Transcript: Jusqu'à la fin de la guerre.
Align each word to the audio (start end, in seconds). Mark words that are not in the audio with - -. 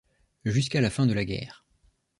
Jusqu'à 0.45 0.81
la 0.81 0.89
fin 0.89 1.05
de 1.05 1.13
la 1.13 1.25
guerre. 1.25 1.63